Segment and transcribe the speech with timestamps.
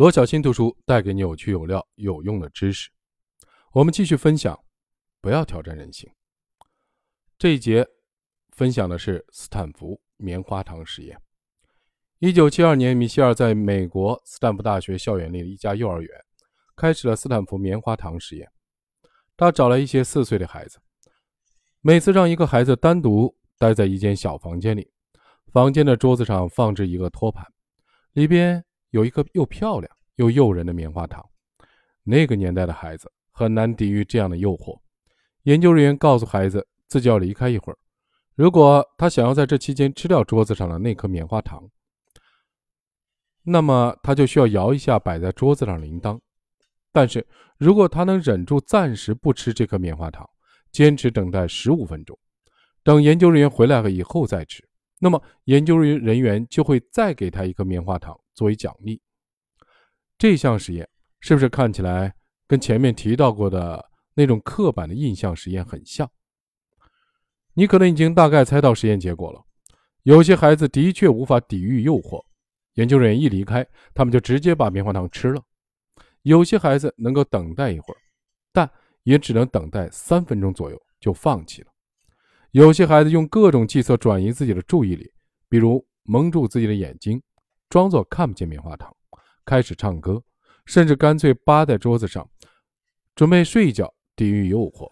[0.00, 2.88] 罗小新读书带给你有趣有料有用的知识。
[3.70, 4.58] 我们继续分享，
[5.20, 6.10] 不要挑战人性。
[7.36, 7.86] 这一节
[8.48, 11.20] 分享的是斯坦福棉花糖实验。
[12.18, 16.10] 一九七二年，米歇尔在美国斯坦福大学校园里的一家幼儿园
[16.74, 18.50] 开始了斯坦福棉花糖实验。
[19.36, 20.78] 他找来一些四岁的孩子，
[21.82, 24.90] 每次让一个孩子单独待在一间小房间里，
[25.52, 27.46] 房间的桌子上放置一个托盘，
[28.14, 28.64] 里边。
[28.90, 31.24] 有一颗又漂亮又诱人的棉花糖，
[32.02, 34.78] 那个年代的孩子很难抵御这样的诱惑。
[35.44, 37.78] 研究人员告诉孩子自己要离开一会儿，
[38.34, 41.68] 如果他想要在这期间吃掉桌子上的那颗棉花糖，
[43.42, 46.20] 那么他就需要摇一下摆在桌子上铃铛。
[46.92, 50.28] 但是如果他能忍住暂时不吃这颗棉花糖，
[50.72, 52.18] 坚持等待十五分钟，
[52.82, 54.62] 等研究人员回来了以后再吃，
[54.98, 58.18] 那么研究人人员就会再给他一颗棉花糖。
[58.40, 58.98] 作为奖励，
[60.16, 60.88] 这项实验
[61.20, 62.14] 是不是看起来
[62.48, 66.10] 跟前面提到过的那种刻板的印象实验很像？
[67.52, 69.44] 你可能已经大概猜到实验结果了。
[70.04, 72.24] 有些孩子的确无法抵御诱惑，
[72.76, 75.42] 研究人员一离开，他们就直接把棉花糖吃了。
[76.22, 77.98] 有些孩子能够等待一会儿，
[78.54, 78.70] 但
[79.02, 81.70] 也只能等待三分钟左右就放弃了。
[82.52, 85.12] 有些孩子用各种计策转移自己的注意力，
[85.46, 87.22] 比如蒙住自己的眼睛。
[87.70, 88.94] 装作看不见棉花糖，
[89.44, 90.20] 开始唱歌，
[90.66, 92.28] 甚至干脆扒在桌子上，
[93.14, 94.90] 准备睡一觉，抵御诱惑。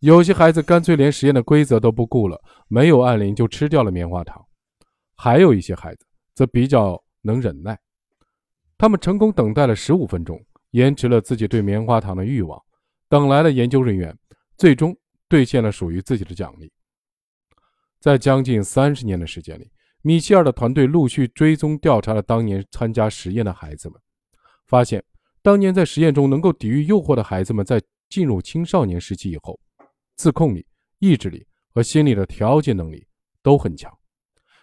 [0.00, 4.42] 有些孩子干脆连实验的规则都不顾了，没有按铃就吃掉了棉花糖。
[5.16, 7.78] 还有一些孩子则比较能忍耐，
[8.78, 12.58] 他们成功等待了十五分钟，延迟了自己对棉花糖的欲望，
[13.08, 14.16] 等来了研究人员，
[14.56, 14.96] 最终
[15.28, 16.72] 兑现了属于自己的奖励。
[18.00, 19.70] 在将近三十年的时间里。
[20.02, 24.00] 米歇尔的团队陆续追踪调查了当年参加实验的孩子们，
[24.66, 25.02] 发现
[25.42, 29.58] 当年在实验中能够抵御诱惑的孩子们，在进入青少年时期以后，
[30.16, 30.66] 自控力、
[30.98, 33.06] 意志力和心理的调节能力
[33.42, 33.92] 都很强，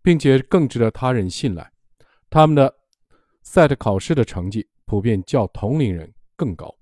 [0.00, 1.70] 并且更值得他人信赖。
[2.30, 2.72] 他们的
[3.44, 6.74] SAT 考试的成绩普遍较同龄人更高，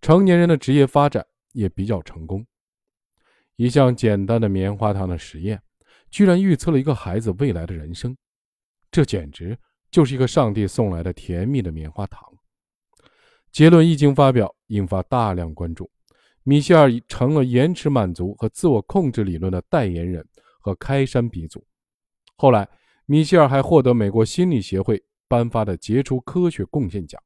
[0.00, 2.46] 成年人的职业发展也比较成功。
[3.56, 5.60] 一项简单的棉花糖的实验。
[6.12, 8.14] 居然预测了一个孩子未来的人生，
[8.90, 9.58] 这简直
[9.90, 12.22] 就是一个上帝送来的甜蜜的棉花糖。
[13.50, 15.90] 结论一经发表，引发大量关注。
[16.42, 20.26] 米歇尔成了延迟满足和自我控制理论的代言人
[20.60, 21.64] 和开山鼻祖。
[22.36, 22.68] 后来，
[23.06, 27.18] 米歇尔还获得美国心理协会颁发的杰出科学贡献奖。